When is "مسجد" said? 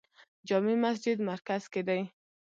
0.83-1.17